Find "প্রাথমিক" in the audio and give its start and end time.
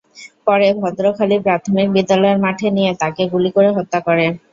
1.45-1.87